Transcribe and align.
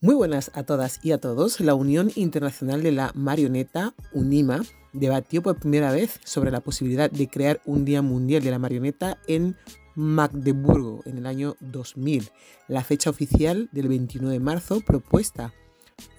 Muy 0.00 0.14
buenas 0.14 0.52
a 0.54 0.62
todas 0.62 1.00
y 1.02 1.10
a 1.10 1.18
todos. 1.18 1.58
La 1.58 1.74
Unión 1.74 2.12
Internacional 2.14 2.84
de 2.84 2.92
la 2.92 3.10
Marioneta, 3.16 3.96
UNIMA, 4.12 4.62
debatió 4.92 5.42
por 5.42 5.58
primera 5.58 5.90
vez 5.90 6.20
sobre 6.22 6.52
la 6.52 6.60
posibilidad 6.60 7.10
de 7.10 7.26
crear 7.26 7.60
un 7.64 7.84
Día 7.84 8.00
Mundial 8.00 8.44
de 8.44 8.52
la 8.52 8.60
Marioneta 8.60 9.18
en 9.26 9.56
Magdeburgo 9.96 11.00
en 11.04 11.18
el 11.18 11.26
año 11.26 11.56
2000. 11.58 12.30
La 12.68 12.84
fecha 12.84 13.10
oficial 13.10 13.68
del 13.72 13.88
29 13.88 14.34
de 14.34 14.38
marzo 14.38 14.80
propuesta 14.82 15.52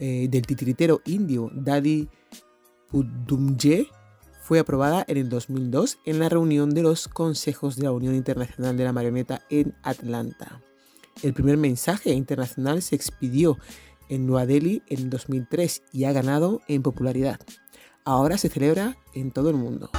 eh, 0.02 0.27
del 0.30 0.46
titiritero 0.46 1.02
indio 1.05 1.50
Dadi 1.54 2.09
Pudumje 2.89 3.88
fue 4.41 4.59
aprobada 4.59 5.05
en 5.07 5.16
el 5.16 5.30
2002 5.30 6.00
en 6.04 6.20
la 6.20 6.27
reunión 6.27 6.71
de 6.71 6.82
los 6.82 7.07
consejos 7.07 7.77
de 7.77 7.84
la 7.84 7.93
Unión 7.93 8.14
Internacional 8.14 8.75
de 8.75 8.84
la 8.84 8.91
Marioneta 8.91 9.46
en 9.50 9.73
Atlanta. 9.84 10.59
El 11.22 11.34
primer 11.34 11.58
mensaje 11.58 12.14
internacional 12.14 12.82
se 12.82 12.96
expidió 12.96 13.58
en 14.08 14.26
Nueva 14.26 14.46
Delhi 14.46 14.84
en 14.88 15.10
2003 15.10 15.84
y 15.91 16.05
ha 16.05 16.14
ganado 16.14 16.62
en 16.68 16.82
popularidad. 16.82 17.40
Ahora 18.05 18.38
se 18.38 18.48
celebra 18.48 18.98
en 19.14 19.32
todo 19.32 19.50
el 19.50 19.58
mundo. 19.58 19.90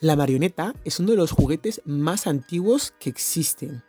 La 0.00 0.16
marioneta 0.16 0.74
es 0.84 0.98
uno 1.00 1.12
de 1.12 1.16
los 1.16 1.30
juguetes 1.30 1.80
más 1.84 2.26
antiguos 2.26 2.92
que 2.98 3.10
existen. 3.10 3.82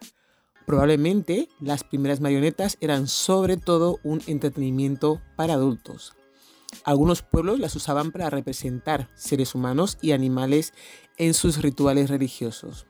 Probablemente 0.65 1.49
las 1.59 1.83
primeras 1.83 2.21
marionetas 2.21 2.77
eran 2.81 3.07
sobre 3.07 3.57
todo 3.57 3.99
un 4.03 4.21
entretenimiento 4.27 5.21
para 5.35 5.55
adultos. 5.55 6.13
Algunos 6.83 7.21
pueblos 7.21 7.59
las 7.59 7.75
usaban 7.75 8.11
para 8.11 8.29
representar 8.29 9.09
seres 9.15 9.55
humanos 9.55 9.97
y 10.01 10.11
animales 10.11 10.73
en 11.17 11.33
sus 11.33 11.61
rituales 11.61 12.09
religiosos. 12.09 12.85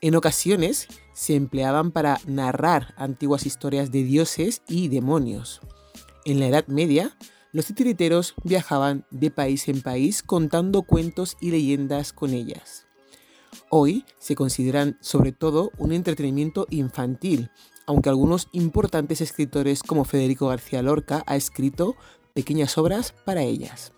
En 0.00 0.14
ocasiones 0.14 0.86
se 1.12 1.34
empleaban 1.34 1.90
para 1.90 2.20
narrar 2.26 2.94
antiguas 2.96 3.46
historias 3.46 3.90
de 3.90 4.04
dioses 4.04 4.62
y 4.68 4.88
demonios. 4.88 5.60
En 6.24 6.40
la 6.40 6.46
Edad 6.46 6.66
Media, 6.68 7.16
los 7.52 7.66
titiriteros 7.66 8.34
viajaban 8.44 9.06
de 9.10 9.30
país 9.30 9.68
en 9.68 9.80
país 9.80 10.22
contando 10.22 10.82
cuentos 10.82 11.36
y 11.40 11.50
leyendas 11.50 12.12
con 12.12 12.34
ellas. 12.34 12.86
Hoy 13.70 14.04
se 14.18 14.34
consideran 14.34 14.98
sobre 15.00 15.32
todo 15.32 15.72
un 15.78 15.92
entretenimiento 15.92 16.66
infantil, 16.70 17.50
aunque 17.86 18.10
algunos 18.10 18.48
importantes 18.52 19.20
escritores 19.20 19.82
como 19.82 20.04
Federico 20.04 20.48
García 20.48 20.82
Lorca 20.82 21.24
ha 21.26 21.36
escrito 21.36 21.96
pequeñas 22.38 22.78
obras 22.78 23.16
para 23.24 23.42
ellas. 23.42 23.92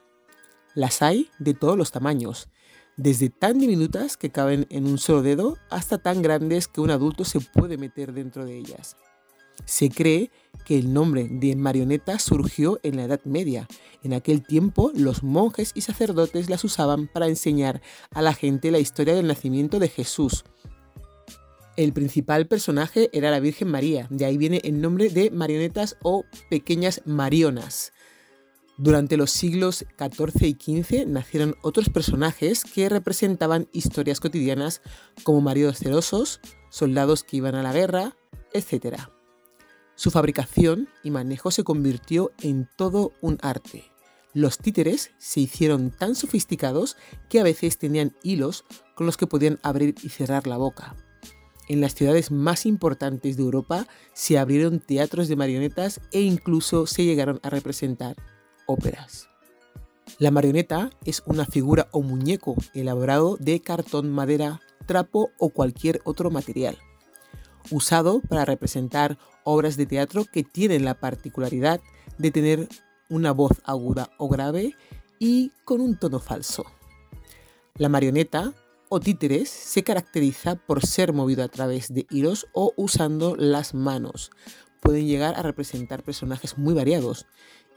Las 0.74 1.02
hay 1.02 1.28
de 1.38 1.52
todos 1.52 1.76
los 1.76 1.92
tamaños, 1.92 2.48
desde 2.96 3.28
tan 3.28 3.58
diminutas 3.58 4.16
que 4.16 4.30
caben 4.30 4.66
en 4.70 4.86
un 4.86 4.96
solo 4.96 5.20
dedo 5.20 5.58
hasta 5.68 5.98
tan 5.98 6.22
grandes 6.22 6.66
que 6.66 6.80
un 6.80 6.90
adulto 6.90 7.26
se 7.26 7.40
puede 7.40 7.76
meter 7.76 8.14
dentro 8.14 8.46
de 8.46 8.56
ellas. 8.56 8.96
Se 9.66 9.90
cree 9.90 10.30
que 10.64 10.78
el 10.78 10.94
nombre 10.94 11.28
de 11.30 11.54
marioneta 11.54 12.18
surgió 12.18 12.80
en 12.82 12.96
la 12.96 13.04
Edad 13.04 13.20
Media. 13.26 13.68
En 14.02 14.14
aquel 14.14 14.42
tiempo 14.42 14.90
los 14.94 15.22
monjes 15.22 15.72
y 15.74 15.82
sacerdotes 15.82 16.48
las 16.48 16.64
usaban 16.64 17.08
para 17.08 17.28
enseñar 17.28 17.82
a 18.10 18.22
la 18.22 18.32
gente 18.32 18.70
la 18.70 18.78
historia 18.78 19.14
del 19.14 19.26
nacimiento 19.26 19.78
de 19.78 19.88
Jesús. 19.90 20.44
El 21.76 21.92
principal 21.92 22.46
personaje 22.46 23.10
era 23.12 23.30
la 23.30 23.40
Virgen 23.40 23.68
María, 23.68 24.06
de 24.08 24.24
ahí 24.24 24.38
viene 24.38 24.62
el 24.64 24.80
nombre 24.80 25.10
de 25.10 25.30
marionetas 25.30 25.98
o 26.02 26.24
pequeñas 26.48 27.02
marionas. 27.04 27.92
Durante 28.82 29.18
los 29.18 29.30
siglos 29.30 29.84
XIV 29.98 30.42
y 30.42 30.82
XV 30.82 31.06
nacieron 31.06 31.54
otros 31.60 31.90
personajes 31.90 32.64
que 32.64 32.88
representaban 32.88 33.68
historias 33.72 34.20
cotidianas 34.20 34.80
como 35.22 35.42
maridos 35.42 35.76
celosos, 35.76 36.40
soldados 36.70 37.22
que 37.22 37.36
iban 37.36 37.56
a 37.56 37.62
la 37.62 37.74
guerra, 37.74 38.16
etc. 38.54 38.96
Su 39.96 40.10
fabricación 40.10 40.88
y 41.04 41.10
manejo 41.10 41.50
se 41.50 41.62
convirtió 41.62 42.30
en 42.40 42.70
todo 42.74 43.12
un 43.20 43.36
arte. 43.42 43.84
Los 44.32 44.56
títeres 44.56 45.10
se 45.18 45.40
hicieron 45.40 45.90
tan 45.90 46.14
sofisticados 46.14 46.96
que 47.28 47.38
a 47.38 47.44
veces 47.44 47.76
tenían 47.76 48.16
hilos 48.22 48.64
con 48.94 49.04
los 49.04 49.18
que 49.18 49.26
podían 49.26 49.58
abrir 49.62 49.94
y 50.02 50.08
cerrar 50.08 50.46
la 50.46 50.56
boca. 50.56 50.96
En 51.68 51.82
las 51.82 51.94
ciudades 51.94 52.30
más 52.30 52.64
importantes 52.64 53.36
de 53.36 53.42
Europa 53.42 53.86
se 54.14 54.38
abrieron 54.38 54.80
teatros 54.80 55.28
de 55.28 55.36
marionetas 55.36 56.00
e 56.12 56.22
incluso 56.22 56.86
se 56.86 57.04
llegaron 57.04 57.40
a 57.42 57.50
representar 57.50 58.16
óperas. 58.70 59.28
La 60.18 60.30
marioneta 60.30 60.90
es 61.04 61.22
una 61.26 61.44
figura 61.44 61.88
o 61.92 62.02
muñeco 62.02 62.54
elaborado 62.74 63.36
de 63.38 63.60
cartón, 63.60 64.10
madera, 64.10 64.60
trapo 64.86 65.30
o 65.38 65.50
cualquier 65.50 66.00
otro 66.04 66.30
material, 66.30 66.78
usado 67.70 68.20
para 68.20 68.44
representar 68.44 69.18
obras 69.44 69.76
de 69.76 69.86
teatro 69.86 70.24
que 70.24 70.42
tienen 70.42 70.84
la 70.84 70.94
particularidad 70.94 71.80
de 72.18 72.30
tener 72.30 72.68
una 73.08 73.32
voz 73.32 73.52
aguda 73.64 74.10
o 74.18 74.28
grave 74.28 74.76
y 75.18 75.52
con 75.64 75.80
un 75.80 75.98
tono 75.98 76.18
falso. 76.18 76.64
La 77.76 77.88
marioneta 77.88 78.52
o 78.88 79.00
títeres 79.00 79.48
se 79.48 79.82
caracteriza 79.82 80.56
por 80.56 80.84
ser 80.84 81.12
movido 81.12 81.44
a 81.44 81.48
través 81.48 81.94
de 81.94 82.06
hilos 82.10 82.46
o 82.52 82.72
usando 82.76 83.36
las 83.36 83.72
manos. 83.72 84.30
Pueden 84.80 85.06
llegar 85.06 85.38
a 85.38 85.42
representar 85.42 86.02
personajes 86.02 86.58
muy 86.58 86.74
variados, 86.74 87.26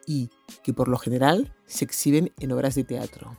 y 0.05 0.29
que 0.63 0.73
por 0.73 0.87
lo 0.87 0.97
general 0.97 1.53
se 1.65 1.85
exhiben 1.85 2.31
en 2.39 2.51
obras 2.51 2.75
de 2.75 2.83
teatro. 2.83 3.37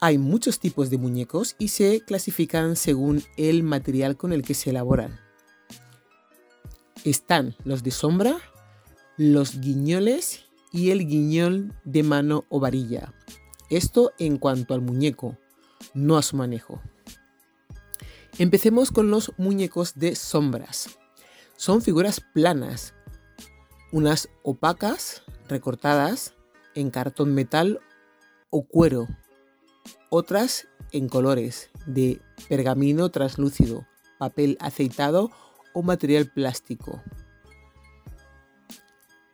Hay 0.00 0.18
muchos 0.18 0.58
tipos 0.58 0.90
de 0.90 0.98
muñecos 0.98 1.56
y 1.58 1.68
se 1.68 2.00
clasifican 2.00 2.76
según 2.76 3.22
el 3.36 3.62
material 3.62 4.16
con 4.16 4.32
el 4.32 4.42
que 4.42 4.54
se 4.54 4.70
elaboran. 4.70 5.18
Están 7.04 7.54
los 7.64 7.82
de 7.82 7.90
sombra, 7.90 8.36
los 9.16 9.60
guiñoles 9.60 10.44
y 10.72 10.90
el 10.90 11.06
guiñol 11.06 11.72
de 11.84 12.02
mano 12.02 12.44
o 12.48 12.60
varilla. 12.60 13.14
Esto 13.70 14.12
en 14.18 14.36
cuanto 14.38 14.74
al 14.74 14.82
muñeco, 14.82 15.38
no 15.94 16.16
a 16.16 16.22
su 16.22 16.36
manejo. 16.36 16.82
Empecemos 18.38 18.90
con 18.90 19.10
los 19.10 19.32
muñecos 19.38 19.94
de 19.94 20.16
sombras. 20.16 20.98
Son 21.56 21.80
figuras 21.80 22.20
planas 22.34 22.94
unas 23.94 24.28
opacas 24.42 25.22
recortadas 25.48 26.34
en 26.74 26.90
cartón 26.90 27.32
metal 27.32 27.78
o 28.50 28.64
cuero, 28.64 29.06
otras 30.10 30.66
en 30.90 31.08
colores 31.08 31.70
de 31.86 32.20
pergamino 32.48 33.10
translúcido, 33.10 33.86
papel 34.18 34.58
aceitado 34.58 35.30
o 35.74 35.84
material 35.84 36.28
plástico. 36.28 37.00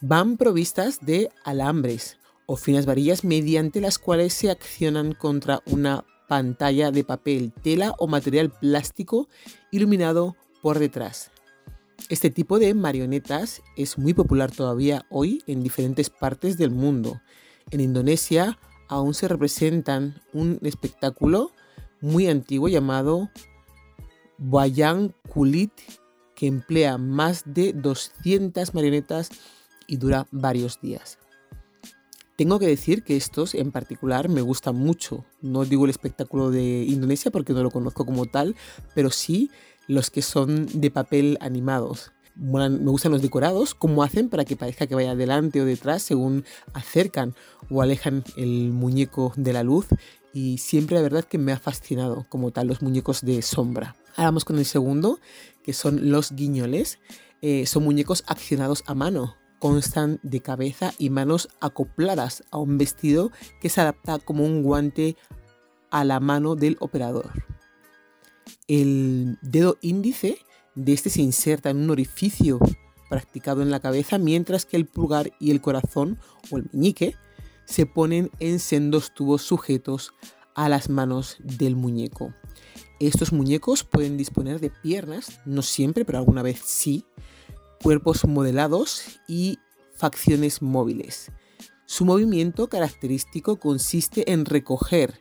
Van 0.02 0.36
provistas 0.36 0.98
de 1.00 1.30
alambres 1.42 2.18
o 2.44 2.56
finas 2.56 2.84
varillas 2.84 3.24
mediante 3.24 3.80
las 3.80 3.98
cuales 3.98 4.34
se 4.34 4.50
accionan 4.50 5.14
contra 5.14 5.62
una 5.64 6.04
pantalla 6.28 6.90
de 6.90 7.02
papel, 7.02 7.54
tela 7.62 7.94
o 7.96 8.06
material 8.06 8.50
plástico 8.50 9.26
iluminado 9.70 10.36
por 10.60 10.78
detrás. 10.78 11.30
Este 12.08 12.30
tipo 12.30 12.58
de 12.58 12.74
marionetas 12.74 13.62
es 13.76 13.98
muy 13.98 14.14
popular 14.14 14.50
todavía 14.50 15.06
hoy 15.10 15.42
en 15.46 15.62
diferentes 15.62 16.10
partes 16.10 16.56
del 16.56 16.70
mundo. 16.70 17.20
En 17.70 17.80
Indonesia 17.80 18.58
aún 18.88 19.14
se 19.14 19.28
representan 19.28 20.20
un 20.32 20.58
espectáculo 20.62 21.52
muy 22.00 22.28
antiguo 22.28 22.68
llamado 22.68 23.30
Wayang 24.38 25.14
Kulit 25.28 25.72
que 26.34 26.46
emplea 26.46 26.96
más 26.98 27.42
de 27.44 27.72
200 27.72 28.74
marionetas 28.74 29.30
y 29.86 29.96
dura 29.96 30.26
varios 30.30 30.80
días. 30.80 31.18
Tengo 32.36 32.58
que 32.58 32.66
decir 32.66 33.02
que 33.04 33.18
estos 33.18 33.54
en 33.54 33.70
particular 33.70 34.30
me 34.30 34.40
gustan 34.40 34.74
mucho. 34.74 35.26
No 35.42 35.66
digo 35.66 35.84
el 35.84 35.90
espectáculo 35.90 36.50
de 36.50 36.84
Indonesia 36.84 37.30
porque 37.30 37.52
no 37.52 37.62
lo 37.62 37.70
conozco 37.70 38.06
como 38.06 38.24
tal, 38.24 38.56
pero 38.94 39.10
sí 39.10 39.50
los 39.90 40.10
que 40.10 40.22
son 40.22 40.68
de 40.72 40.92
papel 40.92 41.36
animados. 41.40 42.12
me 42.36 42.90
gustan 42.90 43.10
los 43.10 43.22
decorados, 43.22 43.74
cómo 43.74 44.04
hacen 44.04 44.28
para 44.28 44.44
que 44.44 44.54
parezca 44.54 44.86
que 44.86 44.94
vaya 44.94 45.10
adelante 45.10 45.60
o 45.60 45.64
detrás 45.64 46.02
según 46.04 46.44
acercan 46.74 47.34
o 47.70 47.82
alejan 47.82 48.22
el 48.36 48.70
muñeco 48.70 49.32
de 49.36 49.52
la 49.52 49.64
luz. 49.64 49.86
Y 50.32 50.58
siempre 50.58 50.94
la 50.94 51.02
verdad 51.02 51.24
que 51.24 51.38
me 51.38 51.50
ha 51.50 51.58
fascinado 51.58 52.24
como 52.28 52.52
tal 52.52 52.68
los 52.68 52.82
muñecos 52.82 53.22
de 53.22 53.42
sombra. 53.42 53.96
Ahora 54.14 54.28
vamos 54.28 54.44
con 54.44 54.58
el 54.58 54.64
segundo, 54.64 55.18
que 55.64 55.72
son 55.72 56.12
los 56.12 56.30
guiñoles. 56.36 57.00
Eh, 57.42 57.66
son 57.66 57.82
muñecos 57.82 58.22
accionados 58.28 58.84
a 58.86 58.94
mano, 58.94 59.34
constan 59.58 60.20
de 60.22 60.40
cabeza 60.40 60.92
y 60.98 61.10
manos 61.10 61.48
acopladas 61.60 62.44
a 62.52 62.58
un 62.58 62.78
vestido 62.78 63.32
que 63.60 63.68
se 63.68 63.80
adapta 63.80 64.20
como 64.20 64.44
un 64.44 64.62
guante 64.62 65.16
a 65.90 66.04
la 66.04 66.20
mano 66.20 66.54
del 66.54 66.76
operador. 66.78 67.32
El 68.70 69.36
dedo 69.42 69.78
índice 69.80 70.38
de 70.76 70.92
este 70.92 71.10
se 71.10 71.22
inserta 71.22 71.70
en 71.70 71.78
un 71.78 71.90
orificio 71.90 72.60
practicado 73.08 73.62
en 73.62 73.72
la 73.72 73.80
cabeza, 73.80 74.16
mientras 74.16 74.64
que 74.64 74.76
el 74.76 74.86
pulgar 74.86 75.32
y 75.40 75.50
el 75.50 75.60
corazón 75.60 76.20
o 76.52 76.56
el 76.56 76.70
meñique 76.72 77.16
se 77.64 77.84
ponen 77.84 78.30
en 78.38 78.60
sendos 78.60 79.12
tubos 79.12 79.42
sujetos 79.42 80.12
a 80.54 80.68
las 80.68 80.88
manos 80.88 81.38
del 81.40 81.74
muñeco. 81.74 82.32
Estos 83.00 83.32
muñecos 83.32 83.82
pueden 83.82 84.16
disponer 84.16 84.60
de 84.60 84.70
piernas, 84.70 85.40
no 85.44 85.62
siempre, 85.62 86.04
pero 86.04 86.18
alguna 86.18 86.42
vez 86.42 86.60
sí, 86.64 87.04
cuerpos 87.82 88.24
modelados 88.24 89.02
y 89.26 89.58
facciones 89.96 90.62
móviles. 90.62 91.32
Su 91.86 92.04
movimiento 92.04 92.68
característico 92.68 93.58
consiste 93.58 94.30
en 94.30 94.44
recoger 94.44 95.18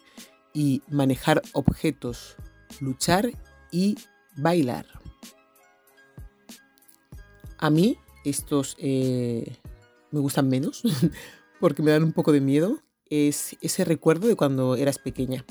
y 0.53 0.83
manejar 0.87 1.41
objetos, 1.53 2.37
luchar 2.79 3.31
y 3.71 3.97
bailar. 4.35 4.85
A 7.57 7.69
mí 7.69 7.97
estos 8.25 8.75
eh, 8.79 9.57
me 10.11 10.19
gustan 10.19 10.47
menos 10.49 10.83
porque 11.59 11.83
me 11.83 11.91
dan 11.91 12.03
un 12.03 12.13
poco 12.13 12.31
de 12.31 12.41
miedo. 12.41 12.79
Es 13.09 13.57
ese 13.61 13.85
recuerdo 13.85 14.27
de 14.27 14.35
cuando 14.35 14.75
eras 14.75 14.99
pequeña. 14.99 15.43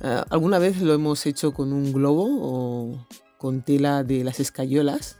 Ah, 0.00 0.26
alguna 0.30 0.58
vez 0.58 0.80
lo 0.80 0.92
hemos 0.94 1.26
hecho 1.26 1.52
con 1.52 1.72
un 1.72 1.92
globo 1.92 2.26
o 2.28 3.06
con 3.38 3.62
tela 3.62 4.04
de 4.04 4.24
las 4.24 4.40
escayolas, 4.40 5.18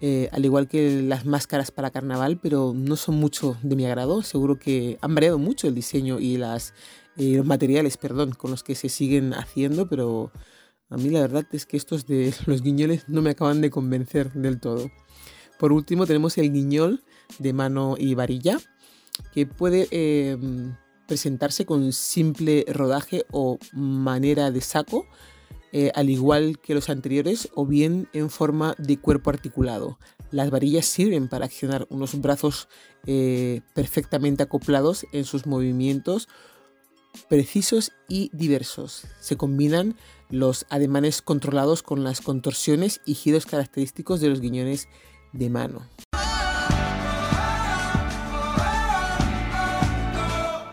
eh, 0.00 0.28
al 0.32 0.44
igual 0.44 0.68
que 0.68 1.02
las 1.02 1.26
máscaras 1.26 1.70
para 1.70 1.90
carnaval, 1.90 2.38
pero 2.38 2.72
no 2.74 2.96
son 2.96 3.16
mucho 3.16 3.56
de 3.62 3.76
mi 3.76 3.86
agrado. 3.86 4.22
Seguro 4.22 4.58
que 4.58 4.98
han 5.00 5.14
variado 5.14 5.38
mucho 5.38 5.68
el 5.68 5.74
diseño 5.74 6.18
y 6.18 6.36
las, 6.36 6.74
eh, 7.20 7.36
los 7.36 7.44
materiales 7.44 7.98
perdón, 7.98 8.30
con 8.32 8.50
los 8.50 8.62
que 8.62 8.74
se 8.74 8.88
siguen 8.88 9.34
haciendo, 9.34 9.86
pero 9.88 10.32
a 10.88 10.96
mí 10.96 11.10
la 11.10 11.20
verdad 11.20 11.46
es 11.52 11.66
que 11.66 11.76
estos 11.76 12.06
de 12.06 12.32
los 12.46 12.62
guiñoles 12.62 13.08
no 13.08 13.20
me 13.20 13.30
acaban 13.30 13.60
de 13.60 13.68
convencer 13.68 14.32
del 14.32 14.58
todo. 14.58 14.90
Por 15.58 15.72
último 15.72 16.06
tenemos 16.06 16.38
el 16.38 16.50
guiñol 16.50 17.04
de 17.38 17.52
mano 17.52 17.96
y 17.98 18.14
varilla, 18.14 18.58
que 19.34 19.44
puede 19.44 19.86
em, 19.90 20.74
presentarse 21.06 21.66
con 21.66 21.92
simple 21.92 22.64
rodaje 22.66 23.26
o 23.30 23.58
manera 23.74 24.50
de 24.50 24.62
saco, 24.62 25.04
eh, 25.72 25.92
al 25.94 26.08
igual 26.08 26.58
que 26.58 26.74
los 26.74 26.88
anteriores, 26.88 27.50
o 27.54 27.66
bien 27.66 28.08
en 28.14 28.30
forma 28.30 28.74
de 28.78 28.96
cuerpo 28.96 29.28
articulado. 29.28 29.98
Las 30.30 30.48
varillas 30.48 30.86
sirven 30.86 31.28
para 31.28 31.44
accionar 31.44 31.86
unos 31.90 32.18
brazos 32.18 32.68
eh, 33.06 33.60
perfectamente 33.74 34.42
acoplados 34.42 35.04
en 35.12 35.26
sus 35.26 35.44
movimientos 35.44 36.26
precisos 37.28 37.92
y 38.08 38.30
diversos. 38.32 39.06
Se 39.20 39.36
combinan 39.36 39.96
los 40.28 40.66
ademanes 40.70 41.22
controlados 41.22 41.82
con 41.82 42.04
las 42.04 42.20
contorsiones 42.20 43.00
y 43.04 43.14
giros 43.14 43.46
característicos 43.46 44.20
de 44.20 44.28
los 44.28 44.40
guiñones 44.40 44.88
de 45.32 45.50
mano. 45.50 45.86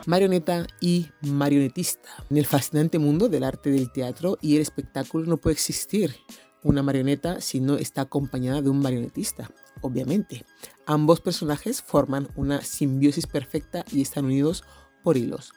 Marioneta 0.06 0.66
y 0.80 1.08
marionetista. 1.22 2.10
En 2.30 2.38
el 2.38 2.46
fascinante 2.46 2.98
mundo 2.98 3.28
del 3.28 3.44
arte 3.44 3.72
del 3.72 3.92
teatro 3.92 4.38
y 4.42 4.56
el 4.56 4.62
espectáculo 4.62 5.26
no 5.26 5.38
puede 5.38 5.56
existir 5.56 6.16
una 6.64 6.82
marioneta 6.82 7.42
si 7.42 7.60
no 7.60 7.76
está 7.76 8.02
acompañada 8.02 8.62
de 8.62 8.70
un 8.70 8.80
marionetista, 8.80 9.52
obviamente. 9.82 10.46
Ambos 10.86 11.20
personajes 11.20 11.82
forman 11.82 12.30
una 12.36 12.62
simbiosis 12.62 13.28
perfecta 13.28 13.84
y 13.92 14.02
están 14.02 14.26
unidos 14.26 14.64
por 15.04 15.18
hilos. 15.18 15.52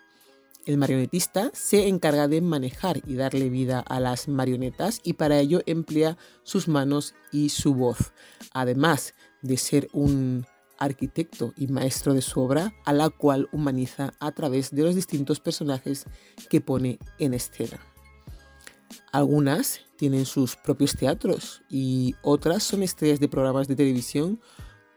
El 0.67 0.77
marionetista 0.77 1.51
se 1.55 1.89
encarga 1.89 2.29
de 2.29 2.43
manejar 2.43 3.01
y 3.07 3.15
darle 3.15 3.49
vida 3.49 3.81
a 3.81 3.99
las 3.99 4.29
marionetas 4.29 5.01
y 5.03 5.15
para 5.15 5.39
ello 5.39 5.63
emplea 5.65 6.19
sus 6.43 6.69
manos 6.69 7.15
y 7.33 7.49
su 7.49 7.75
voz, 7.75 8.13
además 8.53 9.15
de 9.43 9.57
ser 9.57 9.89
un 9.93 10.47
arquitecto 10.79 11.55
y 11.57 11.69
maestro 11.69 12.13
de 12.15 12.23
su 12.23 12.41
obra, 12.41 12.75
a 12.85 12.93
la 12.93 13.09
cual 13.09 13.49
humaniza 13.53 14.13
a 14.21 14.33
través 14.33 14.71
de 14.71 14.83
los 14.83 14.95
distintos 14.95 15.41
personajes 15.41 16.05
que 16.49 16.61
pone 16.61 16.99
en 17.19 17.35
escena. 17.35 17.81
Algunas 19.13 19.81
tienen 19.97 20.27
sus 20.27 20.57
propios 20.57 20.95
teatros 20.95 21.63
y 21.69 22.15
otras 22.23 22.63
son 22.63 22.83
estrellas 22.83 23.21
de 23.21 23.29
programas 23.29 23.67
de 23.67 23.77
televisión 23.77 24.41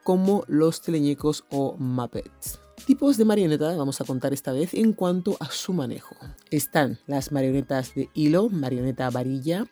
como 0.04 0.44
los 0.48 0.82
teleñecos 0.82 1.46
o 1.50 1.76
Muppets. 1.78 2.63
Tipos 2.86 3.16
de 3.16 3.24
marioneta 3.24 3.74
vamos 3.78 4.02
a 4.02 4.04
contar 4.04 4.34
esta 4.34 4.52
vez 4.52 4.74
en 4.74 4.92
cuanto 4.92 5.38
a 5.40 5.50
su 5.52 5.72
manejo. 5.72 6.18
Están 6.52 7.00
las 7.08 7.32
marionetas 7.32 7.96
de 7.96 8.10
hilo, 8.14 8.50
marioneta 8.50 9.10
varilla, 9.10 9.66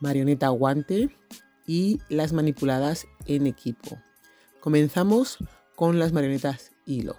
marioneta 0.00 0.50
guante 0.50 1.08
y 1.66 2.00
las 2.10 2.34
manipuladas 2.34 3.06
en 3.24 3.46
equipo. 3.46 3.98
Comenzamos 4.60 5.38
con 5.76 5.98
las 5.98 6.12
marionetas 6.12 6.72
hilo. 6.84 7.16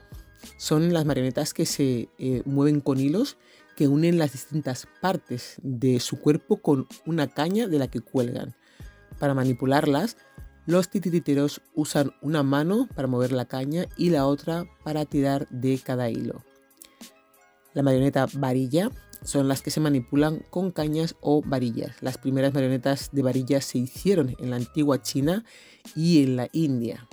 Son 0.57 0.93
las 0.93 1.03
marionetas 1.03 1.55
que 1.55 1.65
se 1.65 2.09
eh, 2.19 2.43
mueven 2.45 2.79
con 2.79 2.99
hilos 2.99 3.37
que 3.75 3.87
unen 3.87 4.19
las 4.19 4.33
distintas 4.33 4.87
partes 5.01 5.55
de 5.63 5.99
su 5.99 6.19
cuerpo 6.19 6.57
con 6.57 6.87
una 7.07 7.27
caña 7.27 7.67
de 7.67 7.79
la 7.79 7.87
que 7.87 8.01
cuelgan. 8.01 8.55
Para 9.17 9.33
manipularlas 9.33 10.15
los 10.65 10.89
titiriteros 10.89 11.61
usan 11.73 12.13
una 12.21 12.43
mano 12.43 12.87
para 12.95 13.07
mover 13.07 13.31
la 13.31 13.45
caña 13.45 13.85
y 13.97 14.09
la 14.09 14.25
otra 14.25 14.65
para 14.83 15.05
tirar 15.05 15.47
de 15.49 15.77
cada 15.79 16.09
hilo. 16.09 16.43
La 17.73 17.83
marioneta 17.83 18.27
varilla 18.33 18.91
son 19.23 19.47
las 19.47 19.61
que 19.61 19.71
se 19.71 19.79
manipulan 19.79 20.45
con 20.49 20.71
cañas 20.71 21.15
o 21.21 21.41
varillas. 21.41 21.95
Las 22.01 22.17
primeras 22.17 22.53
marionetas 22.53 23.09
de 23.11 23.23
varillas 23.23 23.65
se 23.65 23.79
hicieron 23.79 24.35
en 24.39 24.49
la 24.49 24.57
antigua 24.57 25.01
China 25.01 25.43
y 25.95 26.23
en 26.23 26.35
la 26.35 26.49
India. 26.51 27.07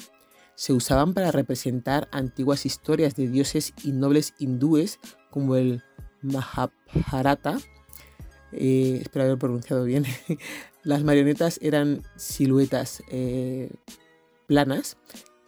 Se 0.55 0.73
usaban 0.73 1.15
para 1.15 1.31
representar 1.31 2.09
antiguas 2.13 2.67
historias 2.67 3.15
de 3.15 3.29
dioses 3.29 3.73
y 3.83 3.93
nobles 3.93 4.35
hindúes 4.39 4.99
como 5.31 5.57
el 5.57 5.83
Mahabharata. 6.21 7.59
Eh, 8.53 9.01
espero 9.03 9.25
haber 9.25 9.39
pronunciado 9.39 9.85
bien. 9.85 10.05
Las 10.83 11.05
marionetas 11.05 11.59
eran 11.63 12.03
siluetas 12.17 13.03
eh, 13.11 13.71
planas 14.47 14.97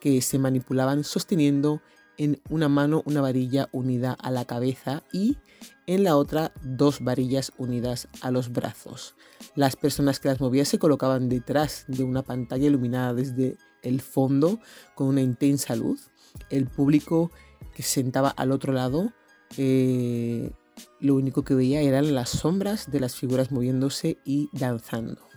que 0.01 0.21
se 0.21 0.39
manipulaban 0.39 1.05
sosteniendo 1.05 1.81
en 2.19 2.41
una 2.51 2.69
mano 2.69 3.03
una 3.07 3.21
varilla 3.21 3.69
unida 3.73 4.13
a 4.13 4.31
la 4.31 4.45
cabeza 4.45 5.03
y 5.13 5.39
en 5.87 6.05
la 6.05 6.17
otra 6.17 6.53
dos 6.63 7.03
varillas 7.03 7.53
unidas 7.57 8.09
a 8.21 8.31
los 8.31 8.53
brazos. 8.53 9.15
Las 9.55 9.77
personas 9.77 10.21
que 10.21 10.29
las 10.29 10.41
movían 10.41 10.67
se 10.67 10.79
colocaban 10.79 11.29
detrás 11.29 11.85
de 11.89 12.05
una 12.05 12.23
pantalla 12.23 12.67
iluminada 12.67 13.15
desde 13.15 13.57
el 13.83 14.01
fondo 14.01 14.61
con 14.95 15.09
una 15.09 15.23
intensa 15.23 15.75
luz. 15.75 16.11
El 16.51 16.67
público 16.67 17.31
que 17.75 17.83
se 17.83 18.03
sentaba 18.03 18.29
al 18.29 18.53
otro 18.53 18.73
lado 18.73 19.13
eh, 19.57 20.53
lo 21.01 21.15
único 21.15 21.45
que 21.45 21.55
veía 21.55 21.81
eran 21.81 22.15
las 22.15 22.31
sombras 22.31 22.91
de 22.91 23.01
las 23.01 23.17
figuras 23.17 23.51
moviéndose 23.51 24.19
y 24.25 24.49
danzando. 24.53 25.29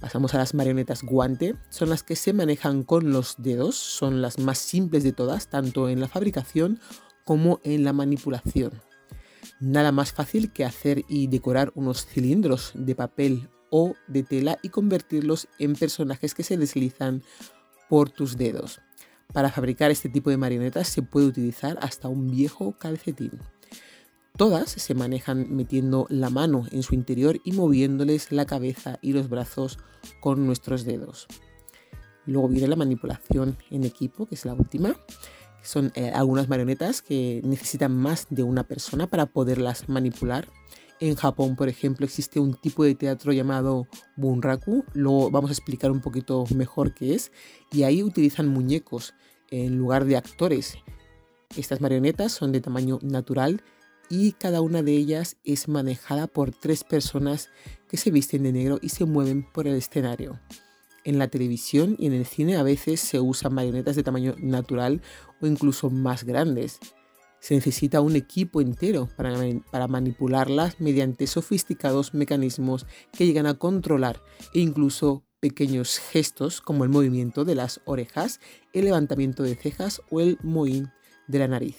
Pasamos 0.00 0.34
a 0.34 0.38
las 0.38 0.54
marionetas 0.54 1.02
guante, 1.04 1.54
son 1.68 1.88
las 1.88 2.02
que 2.02 2.16
se 2.16 2.32
manejan 2.32 2.82
con 2.82 3.12
los 3.12 3.36
dedos, 3.38 3.76
son 3.76 4.20
las 4.20 4.38
más 4.38 4.58
simples 4.58 5.04
de 5.04 5.12
todas, 5.12 5.48
tanto 5.48 5.88
en 5.88 6.00
la 6.00 6.08
fabricación 6.08 6.80
como 7.24 7.60
en 7.62 7.84
la 7.84 7.92
manipulación. 7.92 8.72
Nada 9.60 9.92
más 9.92 10.12
fácil 10.12 10.52
que 10.52 10.64
hacer 10.64 11.04
y 11.08 11.28
decorar 11.28 11.70
unos 11.76 12.04
cilindros 12.04 12.72
de 12.74 12.96
papel 12.96 13.48
o 13.70 13.94
de 14.08 14.24
tela 14.24 14.58
y 14.62 14.70
convertirlos 14.70 15.48
en 15.58 15.74
personajes 15.74 16.34
que 16.34 16.42
se 16.42 16.56
deslizan 16.56 17.22
por 17.88 18.10
tus 18.10 18.36
dedos. 18.36 18.80
Para 19.32 19.50
fabricar 19.50 19.90
este 19.90 20.08
tipo 20.08 20.30
de 20.30 20.36
marionetas 20.36 20.88
se 20.88 21.02
puede 21.02 21.26
utilizar 21.26 21.78
hasta 21.80 22.08
un 22.08 22.28
viejo 22.28 22.76
calcetín. 22.76 23.38
Todas 24.36 24.70
se 24.70 24.94
manejan 24.94 25.54
metiendo 25.54 26.06
la 26.08 26.30
mano 26.30 26.64
en 26.72 26.82
su 26.82 26.94
interior 26.94 27.40
y 27.44 27.52
moviéndoles 27.52 28.32
la 28.32 28.46
cabeza 28.46 28.98
y 29.02 29.12
los 29.12 29.28
brazos 29.28 29.78
con 30.20 30.46
nuestros 30.46 30.84
dedos. 30.84 31.26
Luego 32.24 32.48
viene 32.48 32.68
la 32.68 32.76
manipulación 32.76 33.58
en 33.70 33.84
equipo, 33.84 34.26
que 34.26 34.34
es 34.34 34.44
la 34.46 34.54
última. 34.54 34.96
Son 35.62 35.92
eh, 35.94 36.10
algunas 36.14 36.48
marionetas 36.48 37.02
que 37.02 37.42
necesitan 37.44 37.94
más 37.94 38.26
de 38.30 38.42
una 38.42 38.64
persona 38.64 39.06
para 39.06 39.26
poderlas 39.26 39.88
manipular. 39.88 40.48
En 40.98 41.14
Japón, 41.16 41.54
por 41.56 41.68
ejemplo, 41.68 42.06
existe 42.06 42.40
un 42.40 42.54
tipo 42.54 42.84
de 42.84 42.94
teatro 42.94 43.32
llamado 43.32 43.86
bunraku. 44.16 44.84
Lo 44.94 45.30
vamos 45.30 45.50
a 45.50 45.52
explicar 45.52 45.90
un 45.90 46.00
poquito 46.00 46.44
mejor 46.54 46.94
qué 46.94 47.14
es. 47.14 47.32
Y 47.70 47.82
ahí 47.82 48.02
utilizan 48.02 48.48
muñecos 48.48 49.14
en 49.50 49.76
lugar 49.76 50.04
de 50.04 50.16
actores. 50.16 50.78
Estas 51.56 51.80
marionetas 51.80 52.32
son 52.32 52.50
de 52.52 52.60
tamaño 52.60 52.98
natural 53.02 53.62
y 54.12 54.32
cada 54.32 54.60
una 54.60 54.82
de 54.82 54.92
ellas 54.92 55.38
es 55.42 55.68
manejada 55.68 56.26
por 56.26 56.50
tres 56.50 56.84
personas 56.84 57.48
que 57.88 57.96
se 57.96 58.10
visten 58.10 58.42
de 58.42 58.52
negro 58.52 58.78
y 58.82 58.90
se 58.90 59.06
mueven 59.06 59.42
por 59.42 59.66
el 59.66 59.74
escenario. 59.74 60.38
En 61.02 61.18
la 61.18 61.28
televisión 61.28 61.96
y 61.98 62.08
en 62.08 62.12
el 62.12 62.26
cine 62.26 62.56
a 62.56 62.62
veces 62.62 63.00
se 63.00 63.20
usan 63.20 63.54
marionetas 63.54 63.96
de 63.96 64.02
tamaño 64.02 64.34
natural 64.38 65.00
o 65.40 65.46
incluso 65.46 65.88
más 65.88 66.24
grandes. 66.24 66.78
Se 67.40 67.54
necesita 67.54 68.02
un 68.02 68.14
equipo 68.14 68.60
entero 68.60 69.08
para, 69.16 69.88
manipularlas 69.88 70.78
mediante 70.78 71.26
sofisticados 71.26 72.12
mecanismos 72.12 72.84
que 73.12 73.24
llegan 73.24 73.46
a 73.46 73.54
controlar 73.54 74.22
e 74.52 74.60
incluso 74.60 75.24
pequeños 75.40 75.98
gestos 75.98 76.60
como 76.60 76.84
el 76.84 76.90
movimiento 76.90 77.46
de 77.46 77.54
las 77.54 77.80
orejas, 77.86 78.40
el 78.74 78.84
levantamiento 78.84 79.42
de 79.42 79.56
cejas 79.56 80.02
o 80.10 80.20
el 80.20 80.36
mohín 80.42 80.90
de 81.28 81.38
la 81.38 81.48
nariz. 81.48 81.78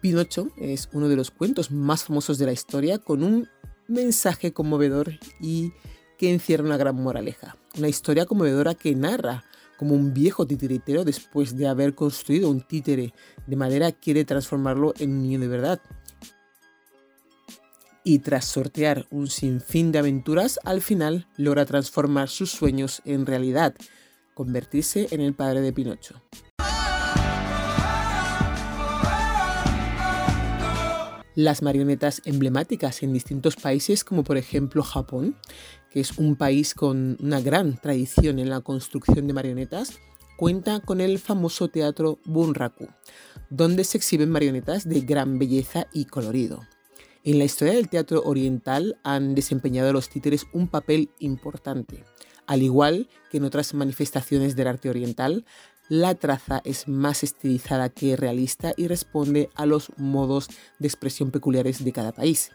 Pinocho 0.00 0.50
es 0.56 0.88
uno 0.92 1.08
de 1.08 1.16
los 1.16 1.30
cuentos 1.30 1.70
más 1.70 2.04
famosos 2.04 2.38
de 2.38 2.46
la 2.46 2.52
historia 2.52 2.98
con 2.98 3.22
un 3.22 3.48
mensaje 3.88 4.52
conmovedor 4.52 5.18
y 5.40 5.72
que 6.18 6.32
encierra 6.32 6.64
una 6.64 6.76
gran 6.76 6.96
moraleja. 6.96 7.56
Una 7.76 7.88
historia 7.88 8.26
conmovedora 8.26 8.74
que 8.74 8.94
narra 8.94 9.44
como 9.76 9.94
un 9.94 10.12
viejo 10.12 10.46
titiritero 10.46 11.04
después 11.04 11.56
de 11.56 11.68
haber 11.68 11.94
construido 11.94 12.50
un 12.50 12.60
títere 12.60 13.14
de 13.46 13.56
madera 13.56 13.92
quiere 13.92 14.24
transformarlo 14.24 14.92
en 14.98 15.12
un 15.12 15.22
niño 15.22 15.40
de 15.40 15.48
verdad. 15.48 15.80
Y 18.04 18.20
tras 18.20 18.46
sortear 18.46 19.06
un 19.10 19.28
sinfín 19.28 19.92
de 19.92 19.98
aventuras, 19.98 20.58
al 20.64 20.80
final 20.80 21.28
logra 21.36 21.64
transformar 21.66 22.28
sus 22.28 22.50
sueños 22.50 23.02
en 23.04 23.26
realidad, 23.26 23.74
convertirse 24.34 25.08
en 25.10 25.20
el 25.20 25.34
padre 25.34 25.60
de 25.60 25.72
Pinocho. 25.72 26.22
Las 31.38 31.62
marionetas 31.62 32.20
emblemáticas 32.24 33.04
en 33.04 33.12
distintos 33.12 33.54
países, 33.54 34.02
como 34.02 34.24
por 34.24 34.36
ejemplo 34.36 34.82
Japón, 34.82 35.36
que 35.88 36.00
es 36.00 36.18
un 36.18 36.34
país 36.34 36.74
con 36.74 37.16
una 37.20 37.40
gran 37.40 37.80
tradición 37.80 38.40
en 38.40 38.50
la 38.50 38.60
construcción 38.60 39.28
de 39.28 39.34
marionetas, 39.34 40.00
cuenta 40.36 40.80
con 40.80 41.00
el 41.00 41.20
famoso 41.20 41.68
teatro 41.68 42.18
Bunraku, 42.24 42.88
donde 43.50 43.84
se 43.84 43.98
exhiben 43.98 44.30
marionetas 44.30 44.88
de 44.88 45.00
gran 45.02 45.38
belleza 45.38 45.86
y 45.92 46.06
colorido. 46.06 46.66
En 47.22 47.38
la 47.38 47.44
historia 47.44 47.74
del 47.74 47.88
teatro 47.88 48.20
oriental 48.24 48.98
han 49.04 49.36
desempeñado 49.36 49.92
los 49.92 50.08
títeres 50.08 50.44
un 50.52 50.66
papel 50.66 51.10
importante. 51.20 52.02
Al 52.48 52.62
igual 52.62 53.08
que 53.30 53.36
en 53.36 53.44
otras 53.44 53.74
manifestaciones 53.74 54.56
del 54.56 54.66
arte 54.66 54.90
oriental, 54.90 55.44
la 55.88 56.14
traza 56.14 56.60
es 56.64 56.86
más 56.86 57.22
estilizada 57.22 57.88
que 57.88 58.16
realista 58.16 58.72
y 58.76 58.88
responde 58.88 59.50
a 59.54 59.66
los 59.66 59.90
modos 59.96 60.48
de 60.78 60.88
expresión 60.88 61.30
peculiares 61.30 61.84
de 61.84 61.92
cada 61.92 62.12
país. 62.12 62.50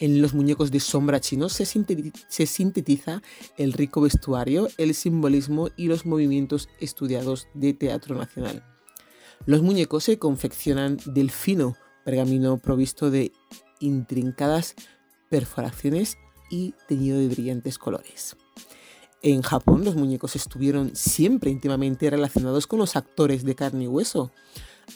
En 0.00 0.22
los 0.22 0.32
muñecos 0.32 0.70
de 0.70 0.78
sombra 0.78 1.20
chinos 1.20 1.52
se, 1.52 1.66
sintetiza 2.46 3.20
el 3.56 3.72
rico 3.72 4.00
vestuario, 4.00 4.68
el 4.78 4.94
simbolismo 4.94 5.70
y 5.76 5.88
los 5.88 6.06
movimientos 6.06 6.68
estudiados 6.80 7.48
de 7.54 7.74
teatro 7.74 8.14
nacional. 8.14 8.64
Los 9.44 9.62
muñecos 9.62 10.04
se 10.04 10.18
confeccionan 10.18 10.98
del 11.06 11.30
fino 11.30 11.76
pergamino 12.04 12.58
provisto 12.58 13.10
de 13.10 13.32
intrincadas 13.80 14.74
perforaciones 15.30 16.16
y 16.48 16.74
teñido 16.86 17.18
de 17.18 17.28
brillantes 17.28 17.76
colores. 17.76 18.36
En 19.22 19.42
Japón 19.42 19.84
los 19.84 19.96
muñecos 19.96 20.36
estuvieron 20.36 20.94
siempre 20.94 21.50
íntimamente 21.50 22.08
relacionados 22.08 22.66
con 22.66 22.78
los 22.78 22.94
actores 22.94 23.44
de 23.44 23.56
carne 23.56 23.84
y 23.84 23.88
hueso. 23.88 24.30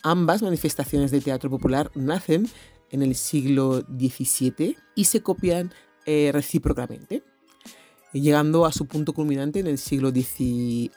Ambas 0.02 0.42
manifestaciones 0.42 1.10
de 1.10 1.20
teatro 1.20 1.50
popular 1.50 1.90
nacen 1.94 2.48
en 2.90 3.02
el 3.02 3.16
siglo 3.16 3.80
XVII 3.80 4.76
y 4.94 5.04
se 5.04 5.22
copian 5.22 5.72
eh, 6.06 6.30
recíprocamente, 6.32 7.24
llegando 8.12 8.64
a 8.64 8.72
su 8.72 8.86
punto 8.86 9.12
culminante 9.12 9.58
en 9.60 9.66
el 9.66 9.78
siglo 9.78 10.10
XVIII, 10.10 10.90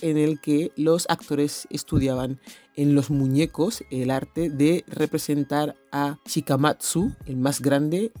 en 0.00 0.16
el 0.16 0.40
que 0.40 0.72
los 0.76 1.06
actores 1.10 1.66
estudiaban 1.68 2.40
en 2.74 2.94
los 2.94 3.10
muñecos 3.10 3.84
el 3.90 4.10
arte 4.10 4.48
de 4.48 4.84
representar 4.86 5.76
a 5.90 6.18
Chikamatsu, 6.26 7.12
el 7.26 7.36
más 7.36 7.60
grande 7.60 8.12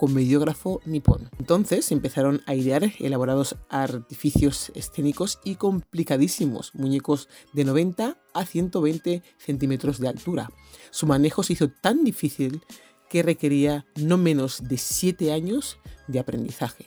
comediógrafo 0.00 0.80
nipón. 0.86 1.28
Entonces 1.38 1.92
empezaron 1.92 2.40
a 2.46 2.54
idear 2.54 2.90
elaborados 3.00 3.56
artificios 3.68 4.72
escénicos 4.74 5.38
y 5.44 5.56
complicadísimos, 5.56 6.74
muñecos 6.74 7.28
de 7.52 7.66
90 7.66 8.16
a 8.32 8.46
120 8.46 9.22
centímetros 9.36 10.00
de 10.00 10.08
altura. 10.08 10.48
Su 10.90 11.06
manejo 11.06 11.42
se 11.42 11.52
hizo 11.52 11.68
tan 11.68 12.02
difícil 12.02 12.62
que 13.10 13.22
requería 13.22 13.84
no 13.96 14.16
menos 14.16 14.62
de 14.66 14.78
7 14.78 15.34
años 15.34 15.76
de 16.08 16.18
aprendizaje. 16.18 16.86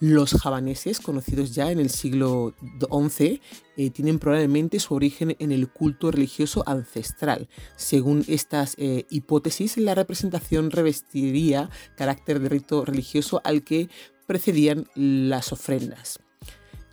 Los 0.00 0.32
javaneses, 0.32 1.00
conocidos 1.00 1.54
ya 1.54 1.72
en 1.72 1.80
el 1.80 1.90
siglo 1.90 2.54
XI, 2.78 3.40
eh, 3.76 3.90
tienen 3.90 4.20
probablemente 4.20 4.78
su 4.78 4.94
origen 4.94 5.34
en 5.40 5.50
el 5.50 5.68
culto 5.68 6.12
religioso 6.12 6.62
ancestral. 6.66 7.48
Según 7.74 8.24
estas 8.28 8.74
eh, 8.78 9.06
hipótesis, 9.10 9.76
la 9.76 9.96
representación 9.96 10.70
revestiría 10.70 11.68
carácter 11.96 12.38
de 12.38 12.48
rito 12.48 12.84
religioso 12.84 13.40
al 13.42 13.64
que 13.64 13.88
precedían 14.26 14.86
las 14.94 15.52
ofrendas. 15.52 16.20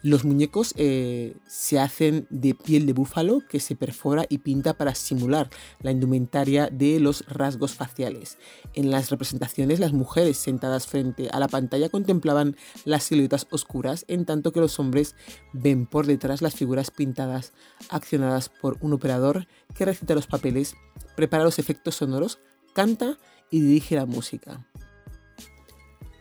Los 0.06 0.24
muñecos 0.24 0.76
eh, 0.78 1.36
se 1.48 1.80
hacen 1.80 2.28
de 2.30 2.54
piel 2.54 2.86
de 2.86 2.94
búfalo 2.94 3.42
que 3.50 3.60
se 3.60 3.76
perfora 3.76 4.28
y 4.30 4.38
pinta 4.38 4.76
para 4.76 4.94
simular 4.94 5.50
la 5.82 5.90
indumentaria 5.90 6.70
de 6.72 7.00
los 7.00 7.26
rasgos 7.26 7.74
faciales. 7.74 8.38
En 8.76 8.92
las 8.92 9.10
representaciones, 9.10 9.80
las 9.80 9.94
mujeres 9.94 10.38
sentadas 10.38 10.86
frente 10.86 11.30
a 11.32 11.40
la 11.40 11.48
pantalla 11.48 11.90
contemplaban 11.90 12.56
las 12.84 13.06
siluetas 13.06 13.48
oscuras, 13.50 14.06
en 14.08 14.26
tanto 14.26 14.52
que 14.52 14.60
los 14.60 14.78
hombres 14.80 15.16
ven 15.54 15.88
por 15.88 16.06
detrás 16.06 16.44
las 16.44 16.54
figuras 16.54 16.92
pintadas, 16.92 17.54
accionadas 17.90 18.50
por 18.50 18.78
un 18.82 18.94
operador 18.94 19.48
que 19.74 19.86
recita 19.86 20.14
los 20.14 20.28
papeles, 20.28 20.76
prepara 21.16 21.44
los 21.44 21.58
efectos 21.58 21.96
sonoros, 21.96 22.38
canta 22.74 23.18
y 23.50 23.60
dirige 23.60 23.96
la 23.96 24.06
música. 24.06 24.68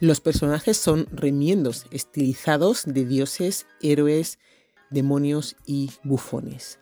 Los 0.05 0.21
personajes 0.21 0.77
son 0.77 1.07
remiendos 1.13 1.87
estilizados 1.91 2.83
de 2.85 3.07
dioses, 3.07 3.67
héroes, 3.81 4.39
demonios 4.91 5.57
y 5.65 5.93
bufones. 6.03 6.79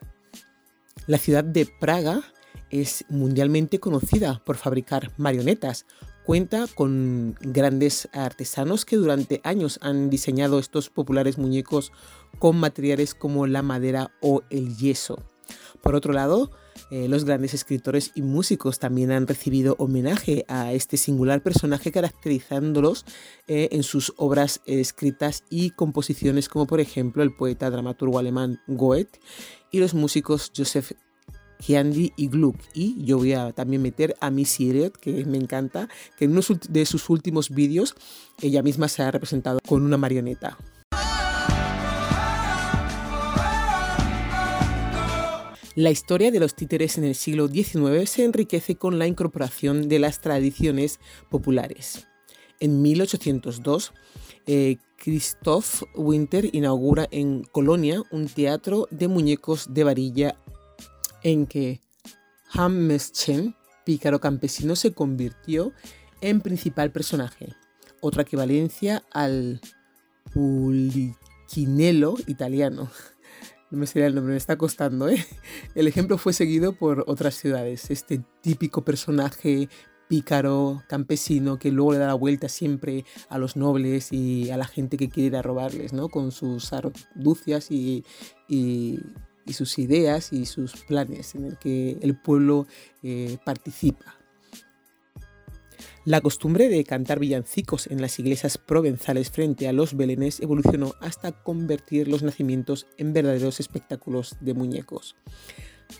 La 1.07 1.17
ciudad 1.17 1.45
de 1.45 1.65
Praga 1.65 2.21
es 2.69 3.05
mundialmente 3.07 3.79
conocida 3.79 4.43
por 4.45 4.57
fabricar 4.57 5.13
marionetas. 5.15 5.85
Cuenta 6.25 6.65
con 6.75 7.37
grandes 7.39 8.09
artesanos 8.11 8.83
que 8.83 8.97
durante 8.97 9.39
años 9.45 9.79
han 9.81 10.09
diseñado 10.09 10.59
estos 10.59 10.89
populares 10.89 11.37
muñecos 11.37 11.93
con 12.39 12.57
materiales 12.57 13.15
como 13.15 13.47
la 13.47 13.61
madera 13.61 14.11
o 14.19 14.41
el 14.49 14.75
yeso. 14.75 15.23
Por 15.81 15.95
otro 15.95 16.13
lado, 16.13 16.51
eh, 16.91 17.07
los 17.07 17.25
grandes 17.25 17.53
escritores 17.53 18.11
y 18.15 18.21
músicos 18.21 18.79
también 18.79 19.11
han 19.11 19.27
recibido 19.27 19.75
homenaje 19.79 20.45
a 20.47 20.73
este 20.73 20.97
singular 20.97 21.41
personaje 21.41 21.91
caracterizándolos 21.91 23.05
eh, 23.47 23.69
en 23.71 23.83
sus 23.83 24.13
obras 24.17 24.61
escritas 24.65 25.43
y 25.49 25.71
composiciones 25.71 26.49
como 26.49 26.67
por 26.67 26.79
ejemplo 26.79 27.23
el 27.23 27.35
poeta 27.35 27.69
dramaturgo 27.69 28.19
alemán 28.19 28.61
Goethe 28.67 29.19
y 29.71 29.79
los 29.79 29.93
músicos 29.93 30.51
Joseph 30.55 30.91
Hiandi 31.65 32.13
y 32.15 32.27
Gluck. 32.27 32.57
Y 32.73 33.03
yo 33.03 33.17
voy 33.17 33.33
a 33.33 33.51
también 33.51 33.81
meter 33.81 34.15
a 34.19 34.29
Missy 34.29 34.69
Elliott, 34.69 34.97
que 34.97 35.25
me 35.25 35.37
encanta, 35.37 35.89
que 36.17 36.25
en 36.25 36.31
uno 36.31 36.41
de 36.69 36.85
sus 36.85 37.09
últimos 37.09 37.49
vídeos 37.49 37.95
ella 38.41 38.61
misma 38.61 38.87
se 38.87 39.03
ha 39.03 39.11
representado 39.11 39.59
con 39.67 39.83
una 39.83 39.97
marioneta. 39.97 40.57
La 45.75 45.89
historia 45.89 46.29
de 46.29 46.39
los 46.39 46.53
títeres 46.53 46.99
en 46.99 47.03
el 47.03 47.15
siglo 47.15 47.47
XIX 47.47 48.07
se 48.07 48.23
enriquece 48.23 48.75
con 48.75 48.99
la 48.99 49.07
incorporación 49.07 49.89
de 49.89 49.97
las 49.97 50.21
tradiciones 50.21 50.99
populares. 51.31 52.05
En 52.59 52.83
1802, 52.83 53.91
eh, 54.45 54.77
Christoph 54.97 55.81
Winter 55.95 56.47
inaugura 56.53 57.07
en 57.09 57.43
Colonia 57.43 58.03
un 58.11 58.27
teatro 58.27 58.87
de 58.91 59.07
muñecos 59.07 59.73
de 59.73 59.83
varilla 59.83 60.37
en 61.23 61.47
que 61.47 61.81
Hammeschen, 62.51 63.55
pícaro 63.83 64.19
campesino, 64.19 64.75
se 64.75 64.93
convirtió 64.93 65.73
en 66.21 66.41
principal 66.41 66.91
personaje, 66.91 67.51
otra 67.99 68.21
equivalencia 68.21 69.03
al 69.11 69.59
Pulichinello 70.31 72.13
italiano 72.27 72.91
no 73.73 73.79
me 73.79 73.87
sería 73.87 74.05
el 74.05 74.13
nombre, 74.13 74.33
me 74.33 74.37
está 74.37 74.55
costando, 74.55 75.09
¿eh? 75.09 75.17
El 75.73 75.87
ejemplo 75.87 76.19
fue 76.19 76.31
seguido 76.31 76.73
por 76.73 77.05
otras 77.07 77.33
ciudades. 77.33 77.89
Este 77.89 78.21
típico 78.41 78.85
personaje 78.85 79.67
pícaro, 80.07 80.83
campesino, 80.87 81.57
que 81.57 81.71
luego 81.71 81.93
le 81.93 81.97
da 81.97 82.05
la 82.05 82.13
vuelta 82.13 82.49
siempre 82.49 83.03
a 83.29 83.39
los 83.39 83.55
nobles 83.55 84.13
y 84.13 84.51
a 84.51 84.57
la 84.57 84.65
gente 84.65 84.95
que 84.95 85.09
quiere 85.09 85.27
ir 85.27 85.35
a 85.37 85.41
robarles, 85.41 85.91
¿no? 85.91 86.09
Con 86.09 86.31
sus 86.31 86.71
arducias 86.71 87.71
y, 87.71 88.05
sus 89.51 89.79
ideas 89.79 90.33
y 90.33 90.45
sus 90.45 90.83
planes 90.83 91.33
en 91.33 91.45
el 91.45 91.57
que 91.57 91.97
el 91.99 92.15
pueblo 92.15 92.67
eh, 93.01 93.39
participa. 93.43 94.22
La 96.05 96.19
costumbre 96.19 96.67
de 96.67 96.83
cantar 96.83 97.17
villancicos 97.19 97.87
en 97.87 98.01
las 98.01 98.19
iglesias 98.19 98.57
provenzales 98.57 99.31
frente 99.31 99.69
a 99.69 99.73
los 99.73 99.95
belenes 99.95 100.41
evolucionó 100.41 100.95
hasta 100.99 101.31
convertir 101.31 102.09
los 102.09 102.23
nacimientos 102.23 102.87
en 102.97 103.13
verdaderos 103.13 103.61
espectáculos 103.61 104.35
de 104.41 104.53
muñecos. 104.53 105.15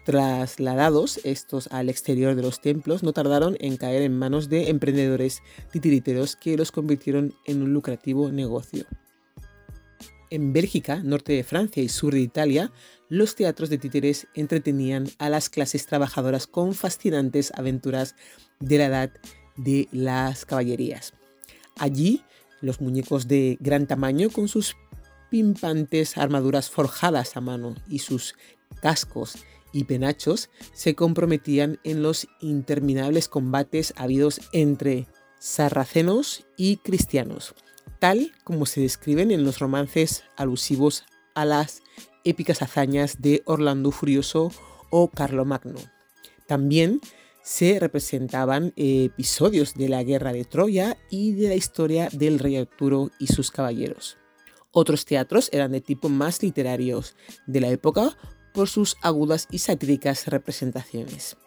Trasladados 0.06 1.22
estos 1.24 1.68
al 1.72 1.88
exterior 1.88 2.36
de 2.36 2.42
los 2.42 2.60
templos, 2.60 3.02
no 3.02 3.14
tardaron 3.14 3.56
en 3.62 3.78
caer 3.78 4.02
en 4.02 4.18
manos 4.18 4.50
de 4.50 4.70
emprendedores 4.70 5.42
titiriteros 5.72 6.36
que 6.36 6.58
los 6.58 6.74
convirtieron 6.74 7.34
en 7.46 7.62
un 7.62 7.72
lucrativo 7.72 8.30
negocio. 8.30 8.86
En 10.30 10.52
Bélgica, 10.52 11.02
norte 11.02 11.32
de 11.32 11.46
Francia 11.46 11.82
y 11.82 11.88
sur 11.88 12.14
de 12.14 12.20
Italia, 12.20 12.74
los 13.08 13.36
teatros 13.36 13.70
de 13.70 13.78
títeres 13.78 14.28
entretenían 14.34 15.08
a 15.18 15.30
las 15.30 15.50
clases 15.50 15.86
trabajadoras 15.86 16.46
con 16.46 16.74
fascinantes 16.74 17.54
aventuras 17.56 18.16
de 18.60 18.80
la 18.80 18.86
edad 18.88 19.12
de 19.56 19.88
las 19.92 20.46
caballerías. 20.46 21.14
Allí, 21.78 22.24
los 22.62 22.82
muñecos 22.82 23.28
de 23.28 23.58
gran 23.60 23.88
tamaño 23.88 24.30
con 24.30 24.48
sus 24.48 24.76
pimpantes 25.30 26.18
armaduras 26.18 26.70
forjadas 26.70 27.36
a 27.36 27.42
mano 27.42 27.76
y 27.90 28.00
sus 28.00 28.36
cascos 28.82 29.38
y 29.72 29.86
penachos 29.86 30.50
se 30.74 30.96
comprometían 30.96 31.80
en 31.84 32.04
los 32.04 32.28
interminables 32.40 33.28
combates 33.28 33.94
habidos 33.98 34.40
entre 34.52 35.08
sarracenos 35.40 36.46
y 36.56 36.78
cristianos, 36.78 37.56
tal 38.00 38.32
como 38.44 38.66
se 38.66 38.82
describen 38.82 39.32
en 39.32 39.44
los 39.44 39.60
romances 39.60 40.24
alusivos 40.38 41.04
a 41.34 41.46
las 41.46 41.82
épicas 42.24 42.62
hazañas 42.62 43.22
de 43.22 43.42
Orlando 43.46 43.92
Furioso 43.92 44.52
o 44.90 45.10
Carlomagno. 45.10 45.80
También 46.48 47.02
se 47.44 47.78
representaban 47.80 48.74
episodios 48.78 49.76
de 49.76 49.90
la 49.90 50.04
guerra 50.04 50.32
de 50.32 50.46
Troya 50.46 50.98
y 51.10 51.34
de 51.34 51.50
la 51.50 51.56
historia 51.56 52.10
del 52.12 52.40
rey 52.40 52.56
Arturo 52.56 53.12
y 53.20 53.28
sus 53.28 53.52
caballeros. 53.52 54.18
Otros 54.72 55.06
teatros 55.06 55.50
eran 55.52 55.74
de 55.74 55.82
tipo 55.82 56.10
más 56.10 56.42
literarios 56.42 57.16
de 57.46 57.62
la 57.62 57.70
época 57.70 58.18
por 58.54 58.70
sus 58.70 58.96
agudas 59.02 59.48
y 59.52 59.60
satíricas 59.60 60.28
representaciones. 60.28 61.38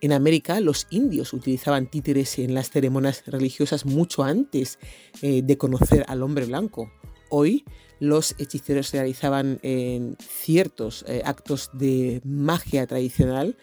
En 0.00 0.12
América, 0.12 0.60
los 0.60 0.86
indios 0.90 1.32
utilizaban 1.32 1.90
títeres 1.90 2.38
en 2.38 2.54
las 2.54 2.70
ceremonias 2.70 3.24
religiosas 3.26 3.84
mucho 3.84 4.22
antes 4.22 4.78
eh, 5.20 5.42
de 5.42 5.58
conocer 5.58 6.04
al 6.08 6.22
hombre 6.22 6.46
blanco. 6.46 6.92
Hoy, 7.30 7.64
los 7.98 8.36
hechiceros 8.38 8.92
realizaban 8.92 9.58
en 9.62 10.16
ciertos 10.20 11.04
eh, 11.08 11.22
actos 11.24 11.70
de 11.72 12.20
magia 12.24 12.86
tradicional 12.86 13.56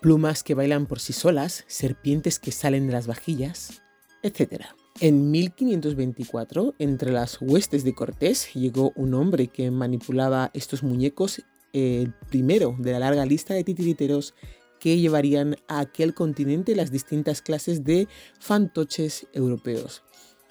plumas 0.00 0.42
que 0.42 0.54
bailan 0.54 0.86
por 0.86 1.00
sí 1.00 1.12
solas, 1.12 1.64
serpientes 1.66 2.38
que 2.38 2.52
salen 2.52 2.86
de 2.86 2.92
las 2.92 3.06
vajillas, 3.06 3.82
etc. 4.22 4.64
En 5.00 5.30
1524, 5.30 6.74
entre 6.78 7.12
las 7.12 7.38
huestes 7.40 7.84
de 7.84 7.94
Cortés, 7.94 8.52
llegó 8.54 8.92
un 8.96 9.14
hombre 9.14 9.48
que 9.48 9.70
manipulaba 9.70 10.50
estos 10.54 10.82
muñecos, 10.82 11.42
el 11.72 12.12
primero 12.28 12.76
de 12.78 12.92
la 12.92 12.98
larga 12.98 13.24
lista 13.24 13.54
de 13.54 13.64
titiriteros 13.64 14.34
que 14.78 14.98
llevarían 14.98 15.56
a 15.68 15.80
aquel 15.80 16.14
continente 16.14 16.74
las 16.74 16.90
distintas 16.90 17.42
clases 17.42 17.84
de 17.84 18.08
fantoches 18.40 19.26
europeos. 19.32 20.02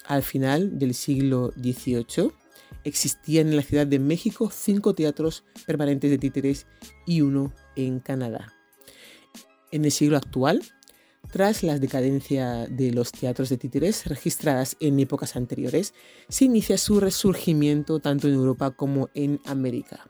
Al 0.06 0.24
final 0.24 0.80
del 0.80 0.94
siglo 0.94 1.52
XVIII, 1.56 2.32
existían 2.84 3.50
en 3.50 3.56
la 3.56 3.64
Ciudad 3.64 3.88
de 3.88 4.00
México 4.00 4.50
cinco 4.52 4.94
teatros 4.94 5.44
permanentes 5.66 6.10
de 6.10 6.18
títeres 6.18 6.68
y 7.06 7.22
uno 7.22 7.54
en 7.76 8.00
Canadá. 8.00 8.59
En 9.72 9.86
el 9.86 9.92
siglo 9.92 10.18
actual, 10.18 10.64
tras 11.32 11.62
la 11.62 11.78
decadencia 11.78 12.66
de 12.68 12.92
los 12.92 13.12
teatros 13.12 13.50
de 13.50 13.58
títeres 13.58 14.08
registradas 14.08 14.76
en 14.80 15.00
épocas 15.00 15.36
anteriores, 15.36 15.94
se 16.28 16.46
inicia 16.46 16.78
su 16.80 17.00
resurgimiento 17.00 18.00
tanto 18.00 18.28
en 18.28 18.34
Europa 18.34 18.72
como 18.72 19.10
en 19.14 19.40
América. 19.46 20.08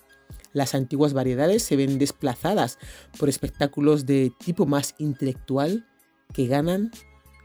Las 0.54 0.76
antiguas 0.76 1.14
variedades 1.14 1.64
se 1.64 1.76
ven 1.76 2.00
desplazadas 2.00 2.80
por 3.18 3.28
espectáculos 3.28 4.06
de 4.06 4.32
tipo 4.44 4.66
más 4.66 4.96
intelectual 4.98 5.86
que 6.34 6.48
ganan 6.48 6.92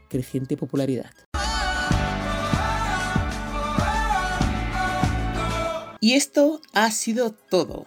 creciente 0.09 0.55
popularidad. 0.55 1.11
Y 5.99 6.13
esto 6.13 6.61
ha 6.73 6.91
sido 6.91 7.31
todo. 7.31 7.83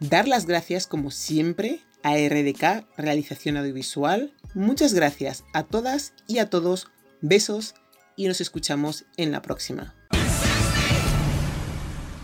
Dar 0.00 0.28
las 0.28 0.46
gracias 0.46 0.86
como 0.86 1.10
siempre 1.10 1.80
a 2.06 2.14
RDK 2.14 2.86
Realización 2.96 3.56
Audiovisual. 3.56 4.32
Muchas 4.54 4.94
gracias 4.94 5.42
a 5.52 5.64
todas 5.64 6.12
y 6.28 6.38
a 6.38 6.48
todos. 6.48 6.86
Besos 7.20 7.74
y 8.14 8.28
nos 8.28 8.40
escuchamos 8.40 9.06
en 9.16 9.32
la 9.32 9.42
próxima. 9.42 9.95